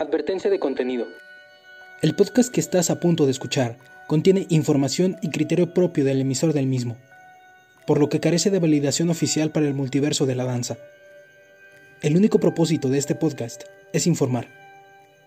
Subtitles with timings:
[0.00, 1.08] Advertencia de contenido.
[2.00, 3.76] El podcast que estás a punto de escuchar
[4.06, 6.96] contiene información y criterio propio del emisor del mismo,
[7.86, 10.78] por lo que carece de validación oficial para el multiverso de la danza.
[12.00, 14.46] El único propósito de este podcast es informar,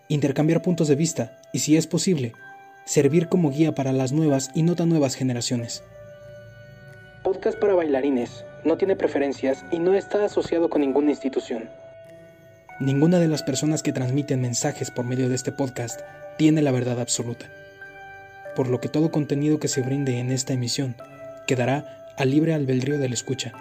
[0.08, 2.34] intercambiar puntos de vista y, si es posible,
[2.84, 5.84] servir como guía para las nuevas y no tan nuevas generaciones.
[7.24, 11.70] Podcast para bailarines, no tiene preferencias y no está asociado con ninguna institución.
[12.80, 16.02] Ninguna de las personas que transmiten mensajes por medio de este podcast
[16.38, 17.46] tiene la verdad absoluta,
[18.56, 20.96] por lo que todo contenido que se brinde en esta emisión
[21.46, 23.54] quedará a libre albedrío del escucha.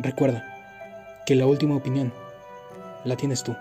[0.00, 0.44] Recuerda
[1.24, 2.12] que la última opinión
[3.04, 3.54] la tienes tú.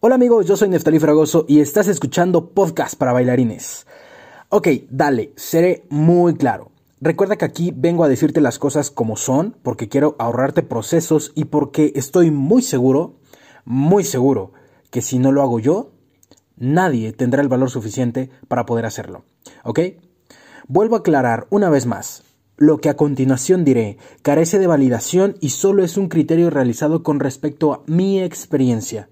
[0.00, 3.86] Hola amigos, yo soy Neftalí Fragoso y estás escuchando Podcast para Bailarines.
[4.48, 6.73] Ok, dale, seré muy claro.
[7.04, 11.44] Recuerda que aquí vengo a decirte las cosas como son, porque quiero ahorrarte procesos y
[11.44, 13.16] porque estoy muy seguro,
[13.66, 14.52] muy seguro,
[14.88, 15.92] que si no lo hago yo,
[16.56, 19.26] nadie tendrá el valor suficiente para poder hacerlo.
[19.64, 19.80] ¿Ok?
[20.66, 22.22] Vuelvo a aclarar una vez más.
[22.56, 27.20] Lo que a continuación diré carece de validación y solo es un criterio realizado con
[27.20, 29.10] respecto a mi experiencia.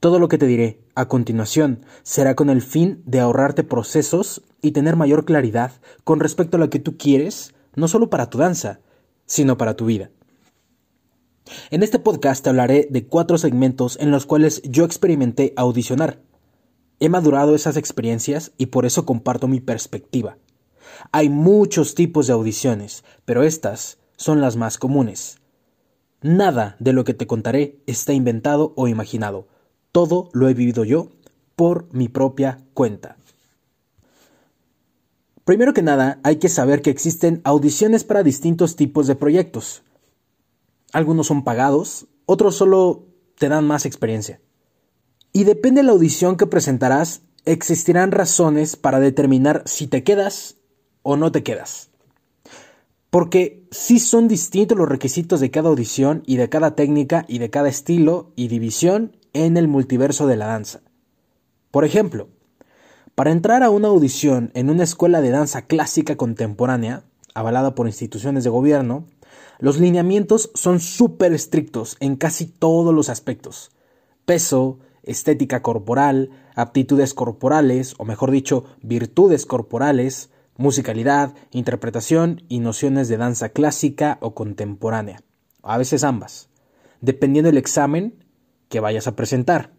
[0.00, 4.72] Todo lo que te diré a continuación será con el fin de ahorrarte procesos y
[4.72, 5.72] tener mayor claridad
[6.04, 8.80] con respecto a lo que tú quieres, no solo para tu danza,
[9.26, 10.10] sino para tu vida.
[11.70, 16.20] En este podcast te hablaré de cuatro segmentos en los cuales yo experimenté audicionar.
[17.00, 20.36] He madurado esas experiencias y por eso comparto mi perspectiva.
[21.12, 25.38] Hay muchos tipos de audiciones, pero estas son las más comunes.
[26.20, 29.46] Nada de lo que te contaré está inventado o imaginado
[29.92, 31.08] todo lo he vivido yo
[31.56, 33.17] por mi propia cuenta.
[35.48, 39.82] Primero que nada, hay que saber que existen audiciones para distintos tipos de proyectos.
[40.92, 43.06] Algunos son pagados, otros solo
[43.38, 44.42] te dan más experiencia.
[45.32, 50.58] Y depende de la audición que presentarás, existirán razones para determinar si te quedas
[51.00, 51.88] o no te quedas.
[53.08, 57.48] Porque sí son distintos los requisitos de cada audición y de cada técnica y de
[57.48, 60.82] cada estilo y división en el multiverso de la danza.
[61.70, 62.28] Por ejemplo,
[63.18, 67.02] para entrar a una audición en una escuela de danza clásica contemporánea,
[67.34, 69.06] avalada por instituciones de gobierno,
[69.58, 73.72] los lineamientos son súper estrictos en casi todos los aspectos.
[74.24, 83.16] Peso, estética corporal, aptitudes corporales, o mejor dicho, virtudes corporales, musicalidad, interpretación y nociones de
[83.16, 85.24] danza clásica o contemporánea,
[85.64, 86.50] a veces ambas.
[87.00, 88.24] Dependiendo del examen,
[88.68, 89.72] que vayas a presentar.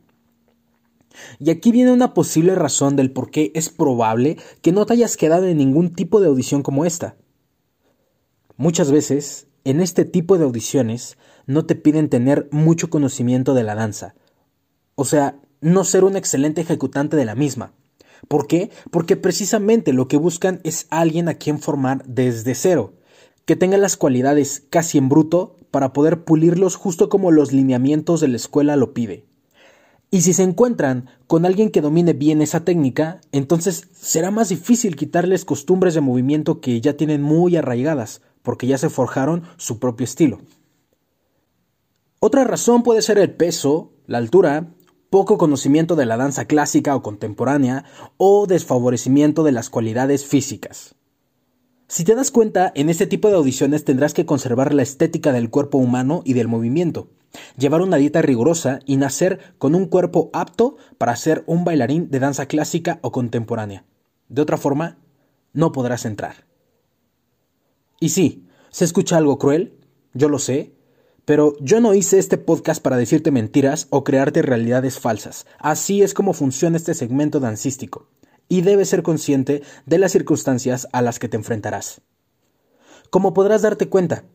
[1.40, 5.18] Y aquí viene una posible razón del por qué es probable que no te hayas
[5.18, 7.18] quedado en ningún tipo de audición como esta.
[8.58, 13.75] Muchas veces, en este tipo de audiciones, no te piden tener mucho conocimiento de la
[13.75, 14.16] danza.
[14.96, 17.74] O sea, no ser un excelente ejecutante de la misma.
[18.28, 18.69] ¿Por qué?
[18.92, 22.94] Porque precisamente lo que buscan es alguien a quien formar desde cero,
[23.46, 28.28] que tenga las cualidades casi en bruto para poder pulirlos justo como los lineamientos de
[28.28, 29.29] la escuela lo pide.
[30.12, 34.96] Y si se encuentran con alguien que domine bien esa técnica, entonces será más difícil
[34.96, 40.06] quitarles costumbres de movimiento que ya tienen muy arraigadas, porque ya se forjaron su propio
[40.06, 40.40] estilo.
[42.19, 44.74] Otra razón puede ser el peso, la altura,
[45.09, 47.86] poco conocimiento de la danza clásica o contemporánea
[48.18, 50.96] o desfavorecimiento de las cualidades físicas.
[51.92, 55.50] Si te das cuenta, en este tipo de audiciones tendrás que conservar la estética del
[55.50, 57.10] cuerpo humano y del movimiento,
[57.58, 62.20] llevar una dieta rigurosa y nacer con un cuerpo apto para ser un bailarín de
[62.20, 63.86] danza clásica o contemporánea.
[64.28, 65.00] De otra forma,
[65.52, 66.46] no podrás entrar.
[68.00, 69.74] Y sí, se escucha algo cruel,
[70.14, 70.76] yo lo sé,
[71.26, 75.48] pero yo no hice este podcast para decirte mentiras o crearte realidades falsas.
[75.58, 78.10] Así es como funciona este segmento dancístico
[78.50, 82.02] y debes ser consciente de las circunstancias a las que te enfrentarás.
[83.10, 84.26] Como podrás darte cuenta,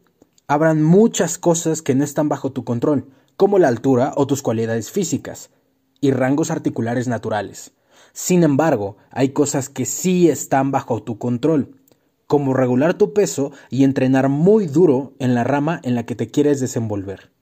[0.47, 4.91] habrán muchas cosas que no están bajo tu control, como la altura o tus cualidades
[4.91, 5.51] físicas
[6.01, 7.73] y rangos articulares naturales.
[8.13, 11.81] Sin embargo, hay cosas que sí están bajo tu control,
[12.27, 16.29] como regular tu peso y entrenar muy duro en la rama en la que te
[16.29, 17.34] quieres desenvolver.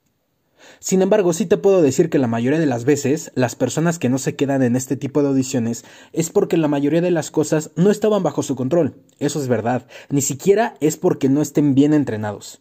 [0.80, 4.08] Sin embargo, sí te puedo decir que la mayoría de las veces las personas que
[4.08, 7.70] no se quedan en este tipo de audiciones es porque la mayoría de las cosas
[7.76, 8.96] no estaban bajo su control.
[9.19, 9.86] Eso es verdad.
[10.10, 12.60] Ni siquiera es porque no estén bien entrenados.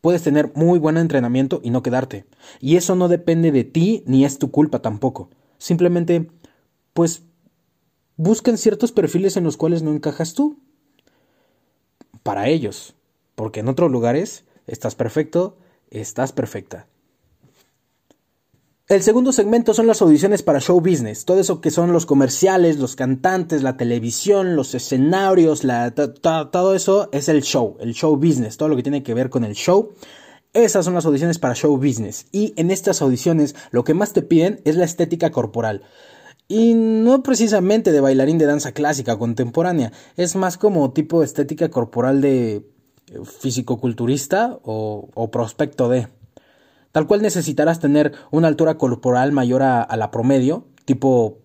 [0.00, 2.24] Puedes tener muy buen entrenamiento y no quedarte.
[2.60, 5.30] Y eso no depende de ti ni es tu culpa tampoco.
[5.58, 6.30] Simplemente,
[6.94, 7.22] pues,
[8.16, 10.58] buscan ciertos perfiles en los cuales no encajas tú.
[12.22, 12.94] Para ellos.
[13.34, 15.56] Porque en otros lugares estás perfecto
[15.90, 16.86] estás perfecta.
[18.90, 22.80] El segundo segmento son las audiciones para show business, todo eso que son los comerciales,
[22.80, 25.62] los cantantes, la televisión, los escenarios,
[26.50, 29.44] todo eso es el show, el show business, todo lo que tiene que ver con
[29.44, 29.92] el show.
[30.54, 32.26] Esas son las audiciones para show business.
[32.32, 35.82] Y en estas audiciones lo que más te piden es la estética corporal.
[36.48, 42.20] Y no precisamente de bailarín de danza clásica contemporánea, es más como tipo estética corporal
[42.20, 42.64] de eh,
[43.38, 46.08] fisicoculturista o, o prospecto de.
[46.92, 51.38] Tal cual necesitarás tener una altura corporal mayor a, la promedio, tipo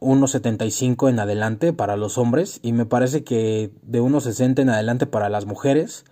[0.00, 5.28] 1,75 en adelante para los hombres y me parece que de 1,60 en adelante para
[5.28, 6.04] las mujeres.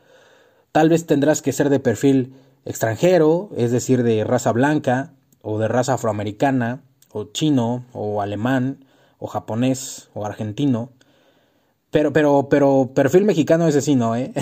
[0.72, 5.12] Tal vez tendrás que ser de perfil extranjero, es decir, de raza blanca
[5.42, 6.82] o de raza afroamericana
[7.12, 8.84] o chino o alemán
[9.18, 10.90] o japonés o argentino.
[11.90, 14.14] Pero, pero, pero, perfil mexicano ese sí, ¿no?
[14.14, 14.32] ¿eh?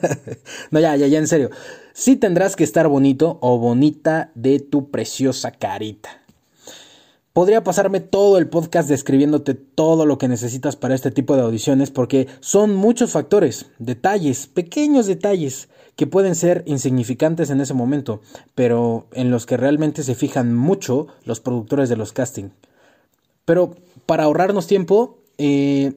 [0.70, 1.50] no, ya, ya, ya, en serio.
[1.96, 6.24] Sí tendrás que estar bonito o bonita de tu preciosa carita.
[7.32, 11.92] Podría pasarme todo el podcast describiéndote todo lo que necesitas para este tipo de audiciones
[11.92, 18.22] porque son muchos factores, detalles, pequeños detalles que pueden ser insignificantes en ese momento,
[18.56, 22.48] pero en los que realmente se fijan mucho los productores de los casting.
[23.44, 25.92] Pero para ahorrarnos tiempo, eh,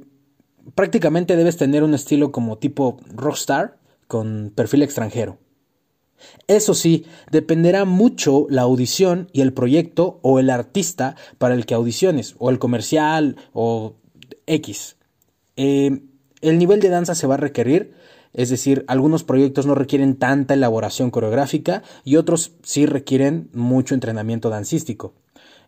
[0.76, 5.40] prácticamente debes tener un estilo como tipo rockstar con perfil extranjero.
[6.48, 11.74] Eso sí, dependerá mucho la audición y el proyecto o el artista para el que
[11.74, 13.96] audiciones, o el comercial, o
[14.46, 14.96] X.
[15.56, 16.02] Eh,
[16.42, 17.94] el nivel de danza se va a requerir,
[18.34, 24.50] es decir, algunos proyectos no requieren tanta elaboración coreográfica y otros sí requieren mucho entrenamiento
[24.50, 25.14] dancístico.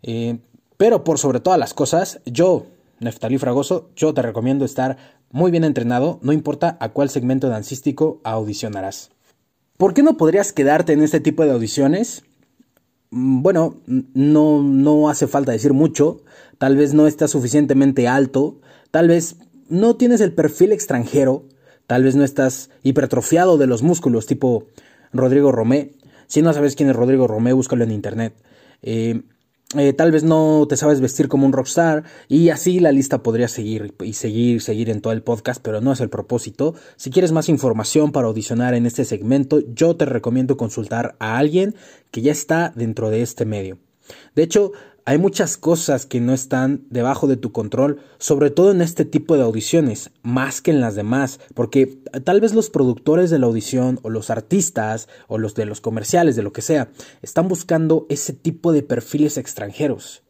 [0.04, 0.40] Eh,
[0.78, 2.68] pero por sobre todas las cosas, yo,
[3.00, 4.98] Neftalí Fragoso, yo te recomiendo estar
[5.32, 9.12] muy bien entrenado, no importa a cuál segmento dancístico audicionarás.
[9.80, 12.24] ¿Por qué no podrías quedarte en este tipo de audiciones?
[13.12, 16.22] Mm, bueno, no, no hace falta decir mucho,
[16.58, 18.60] tal vez no estás suficientemente alto,
[18.92, 19.38] tal vez
[19.70, 21.46] no tienes el perfil extranjero,
[21.88, 24.68] tal vez no estás hipertrofiado de los músculos tipo
[25.14, 25.94] Rodrigo Romé.
[26.28, 28.34] Si no sabes quién es Rodrigo Romé, búscalo en internet.
[28.82, 29.22] Eh,
[29.78, 33.48] eh, tal vez no te sabes vestir como un rockstar y así la lista podría
[33.48, 36.74] seguir y seguir, seguir en todo el podcast, pero no es el propósito.
[36.96, 41.76] Si quieres más información para audicionar en este segmento, yo te recomiendo consultar a alguien
[42.10, 43.78] que ya está dentro de este medio.
[44.34, 44.72] De hecho,
[45.10, 49.36] hay muchas cosas que no están debajo de tu control, sobre todo en este tipo
[49.36, 51.88] de audiciones, más que en las demás, porque
[52.24, 56.36] tal vez los productores de la audición o los artistas o los de los comerciales,
[56.36, 56.92] de lo que sea,
[57.24, 60.22] están buscando ese tipo de perfiles extranjeros.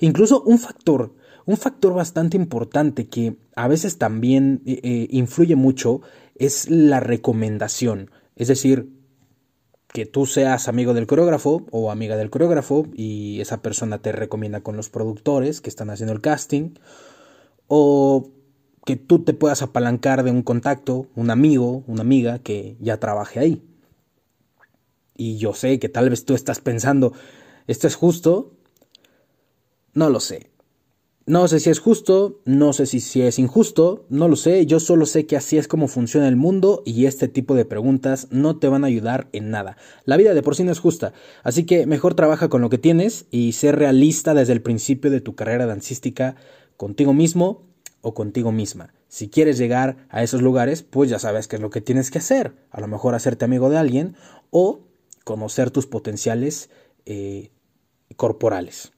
[0.00, 1.14] Incluso un factor,
[1.46, 6.00] un factor bastante importante que a veces también eh, eh, influye mucho
[6.34, 8.10] es la recomendación.
[8.34, 8.88] Es decir,
[9.94, 14.60] que tú seas amigo del coreógrafo o amiga del coreógrafo y esa persona te recomienda
[14.60, 16.70] con los productores que están haciendo el casting
[17.68, 18.28] o
[18.84, 23.38] que tú te puedas apalancar de un contacto, un amigo, una amiga que ya trabaje
[23.38, 23.62] ahí.
[25.16, 27.12] Y yo sé que tal vez tú estás pensando,
[27.68, 28.50] ¿esto es justo?
[29.92, 30.50] No lo sé.
[31.26, 35.06] No sé si es justo, no sé si, es injusto, no lo sé, yo solo
[35.06, 38.68] sé que así es como funciona el mundo y este tipo de preguntas no te
[38.68, 39.78] van a ayudar en nada.
[40.04, 42.76] La vida de por sí no es justa, así que mejor trabaja con lo que
[42.76, 46.36] tienes y sé realista desde el principio de tu carrera dancística
[46.76, 47.62] contigo mismo
[48.02, 48.92] o contigo misma.
[49.08, 52.18] Si quieres llegar a esos lugares, pues ya sabes qué es lo que tienes que
[52.18, 52.52] hacer.
[52.70, 54.14] A lo mejor hacerte amigo de alguien
[54.50, 54.80] o
[55.24, 56.68] conocer tus potenciales
[57.06, 57.50] eh,
[58.16, 58.92] corporales.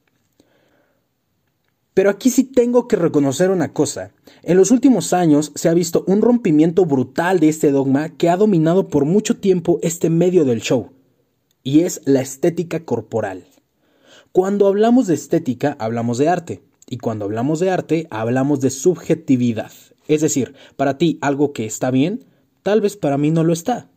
[1.96, 4.12] Pero aquí sí tengo que reconocer una cosa.
[4.42, 8.36] En los últimos años se ha visto un rompimiento brutal de este dogma que ha
[8.36, 10.90] dominado por mucho tiempo este medio del show,
[11.62, 13.46] y es la estética corporal.
[14.30, 19.72] Cuando hablamos de estética, hablamos de arte, y cuando hablamos de arte, hablamos de subjetividad.
[20.06, 22.26] Es decir, para ti algo que está bien,
[22.62, 23.88] tal vez para mí no lo está.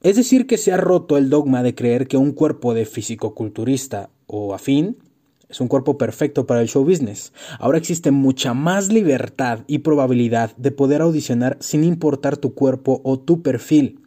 [0.00, 4.10] Es decir, que se ha roto el dogma de creer que un cuerpo de fisicoculturista
[4.28, 5.09] o afín
[5.50, 7.32] es un cuerpo perfecto para el show business.
[7.58, 13.18] Ahora existe mucha más libertad y probabilidad de poder audicionar sin importar tu cuerpo o
[13.18, 14.00] tu perfil.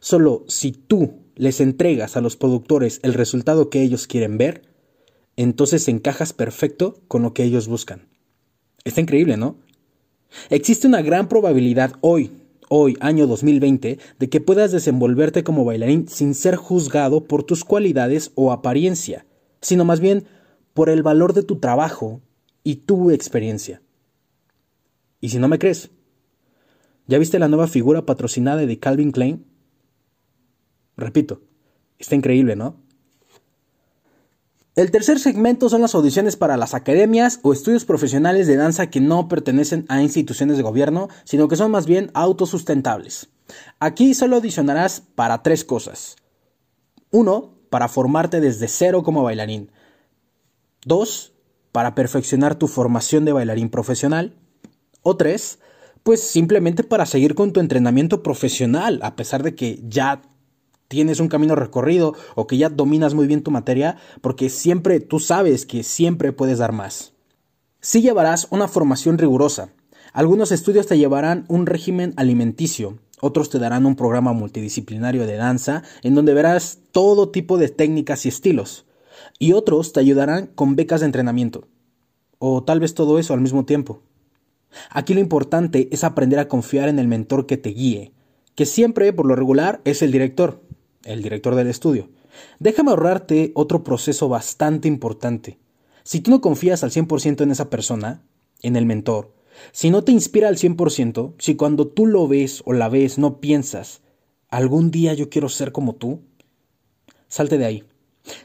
[0.00, 4.62] Solo si tú les entregas a los productores el resultado que ellos quieren ver,
[5.36, 8.06] entonces encajas perfecto con lo que ellos buscan.
[8.84, 9.56] Está increíble, ¿no?
[10.50, 12.30] Existe una gran probabilidad hoy,
[12.68, 18.30] hoy, año 2020, de que puedas desenvolverte como bailarín sin ser juzgado por tus cualidades
[18.34, 19.26] o apariencia,
[19.60, 20.26] sino más bien
[20.74, 22.20] por el valor de tu trabajo
[22.62, 23.80] y tu experiencia.
[25.20, 25.90] Y si no me crees,
[27.06, 29.46] ¿ya viste la nueva figura patrocinada de Calvin Klein?
[30.96, 31.40] Repito,
[31.98, 32.76] Está increíble, ¿no?
[34.76, 39.00] El tercer segmento son las audiciones para las academias o estudios profesionales de danza que
[39.00, 43.28] no pertenecen a instituciones de gobierno, sino que son más bien autosustentables.
[43.78, 46.16] Aquí solo audicionarás para tres cosas.
[47.10, 49.70] Uno, para formarte desde cero como bailarín.
[50.84, 51.32] Dos,
[51.72, 54.34] para perfeccionar tu formación de bailarín profesional.
[55.02, 55.58] O tres,
[56.02, 60.22] pues simplemente para seguir con tu entrenamiento profesional, a pesar de que ya
[60.88, 65.18] tienes un camino recorrido o que ya dominas muy bien tu materia, porque siempre tú
[65.18, 67.12] sabes que siempre puedes dar más.
[67.80, 69.70] Sí llevarás una formación rigurosa.
[70.12, 75.82] Algunos estudios te llevarán un régimen alimenticio, otros te darán un programa multidisciplinario de danza
[76.02, 78.86] en donde verás todo tipo de técnicas y estilos,
[79.38, 81.68] y otros te ayudarán con becas de entrenamiento,
[82.38, 84.02] o tal vez todo eso al mismo tiempo.
[84.90, 88.12] Aquí lo importante es aprender a confiar en el mentor que te guíe,
[88.54, 90.64] que siempre, por lo regular, es el director
[91.04, 92.10] el director del estudio.
[92.58, 95.58] Déjame ahorrarte otro proceso bastante importante.
[96.02, 98.22] Si tú no confías al 100% en esa persona,
[98.62, 99.34] en el mentor,
[99.72, 103.40] si no te inspira al 100%, si cuando tú lo ves o la ves no
[103.40, 104.02] piensas,
[104.48, 106.22] algún día yo quiero ser como tú,
[107.28, 107.84] salte de ahí.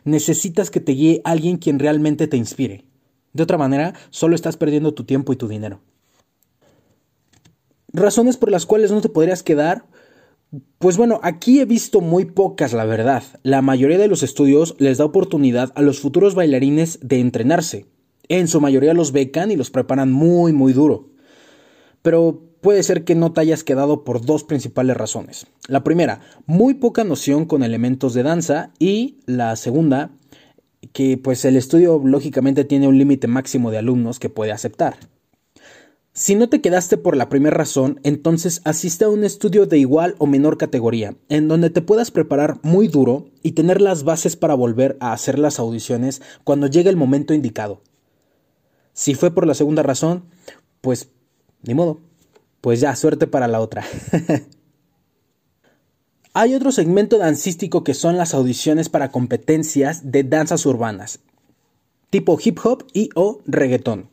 [0.04, 2.86] Necesitas que te guíe alguien quien realmente te inspire.
[3.34, 5.82] De otra manera, solo estás perdiendo tu tiempo y tu dinero.
[7.92, 9.86] Razones por las cuales no te podrías quedar
[10.80, 13.24] pues bueno, aquí he visto muy pocas, la verdad.
[13.44, 17.86] La mayoría de los estudios les da oportunidad a los futuros bailarines de entrenarse.
[18.30, 21.10] En su mayoría los becan y los preparan muy, muy duro.
[22.02, 25.48] Pero puede ser que no te hayas quedado por dos principales razones.
[25.68, 30.12] La primera, muy poca noción con elementos de danza y la segunda,
[30.94, 34.98] que pues el estudio lógicamente tiene un límite máximo de alumnos que puede aceptar.
[36.12, 40.16] Si no te quedaste por la primera razón, entonces asiste a un estudio de igual
[40.18, 44.56] o menor categoría, en donde te puedas preparar muy duro y tener las bases para
[44.56, 47.82] volver a hacer las audiciones cuando llegue el momento indicado.
[48.92, 50.26] Si fue por la segunda razón,
[50.82, 51.10] pues
[51.64, 52.02] ni modo,
[52.62, 53.86] pues ya, suerte para la otra.
[56.34, 61.20] Hay otro segmento dancístico que son las audiciones para competencias de danzas urbanas,
[62.10, 64.10] tipo hip hop y o reggaetón.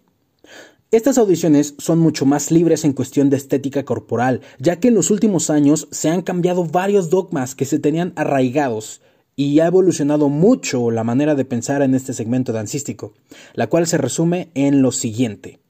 [0.92, 5.10] Estas audiciones son mucho más libres en cuestión de estética corporal, ya que en los
[5.10, 9.02] últimos años se han cambiado varios dogmas que se tenían arraigados
[9.34, 13.12] y ha evolucionado mucho la manera de pensar en este segmento dancístico,
[13.52, 15.60] la cual se resume en lo siguiente.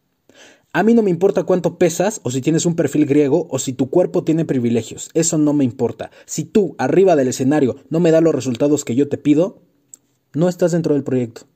[0.76, 3.72] A mí no me importa cuánto pesas o si tienes un perfil griego o si
[3.72, 6.10] tu cuerpo tiene privilegios, eso no me importa.
[6.26, 9.62] Si tú, arriba del escenario, no me das los resultados que yo te pido,
[10.34, 11.46] no estás dentro del proyecto.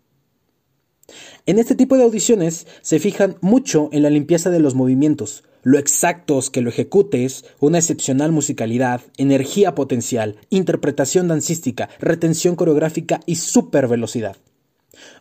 [1.44, 5.78] En este tipo de audiciones se fijan mucho en la limpieza de los movimientos, lo
[5.78, 13.86] exactos que lo ejecutes, una excepcional musicalidad, energía potencial, interpretación dancística, retención coreográfica y super
[13.86, 14.38] velocidad.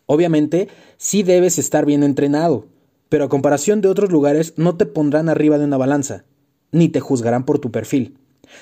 [0.06, 2.68] Obviamente, sí debes estar bien entrenado,
[3.10, 6.24] pero a comparación de otros lugares no te pondrán arriba de una balanza,
[6.72, 8.18] ni te juzgarán por tu perfil.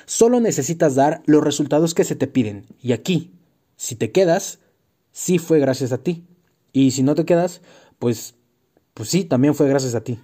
[0.05, 3.31] Solo necesitas dar los resultados que se te piden, y aquí,
[3.75, 4.59] si te quedas,
[5.11, 6.25] sí fue gracias a ti.
[6.73, 7.61] Y si no te quedas,
[7.99, 8.35] pues,
[8.93, 10.19] pues sí, también fue gracias a ti.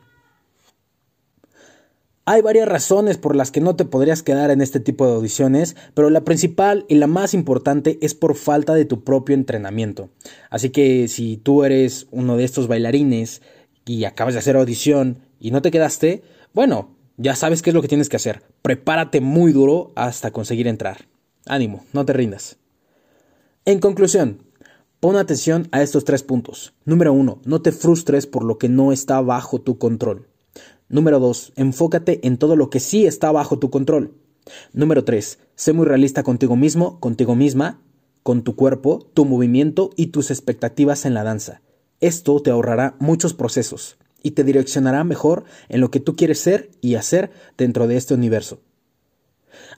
[2.25, 5.75] Hay varias razones por las que no te podrías quedar en este tipo de audiciones,
[5.93, 10.09] pero la principal y la más importante es por falta de tu propio entrenamiento.
[10.49, 13.41] Así que si tú eres uno de estos bailarines
[13.85, 16.23] y acabas de hacer audición y no te quedaste,
[16.53, 18.43] bueno, ya sabes qué es lo que tienes que hacer.
[18.61, 21.07] Prepárate muy duro hasta conseguir entrar.
[21.45, 22.57] Ánimo, no te rindas.
[23.65, 24.39] En conclusión,
[25.03, 26.73] Pon atención a estos tres puntos.
[26.85, 30.29] Número uno, no te frustres por lo que no está bajo tu control.
[30.87, 34.13] Número dos, enfócate en todo lo que sí está bajo tu control.
[34.71, 37.81] Número tres, sé muy realista contigo mismo, contigo misma,
[38.23, 41.61] con tu cuerpo, tu movimiento y tus expectativas en la danza.
[41.99, 46.71] Esto te ahorrará muchos procesos y te direccionará mejor en lo que tú quieres ser
[46.81, 48.59] y hacer dentro de este universo.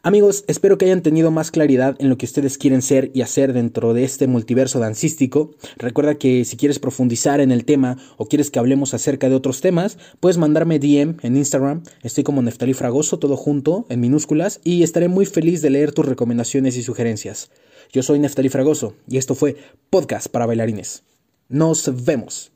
[0.03, 3.53] Amigos, espero que hayan tenido más claridad en lo que ustedes quieren ser y hacer
[3.53, 5.51] dentro de este multiverso dancístico.
[5.77, 9.61] Recuerda que si quieres profundizar en el tema o quieres que hablemos acerca de otros
[9.61, 11.83] temas, puedes mandarme DM en Instagram.
[12.03, 16.05] Estoy como Neftalí Fragoso, todo junto, en minúsculas, y estaré muy feliz de leer tus
[16.05, 17.49] recomendaciones y sugerencias.
[17.91, 19.57] Yo soy Neftalí Fragoso y esto fue
[19.89, 21.03] Podcast para Bailarines.
[21.47, 22.54] Nos vemos.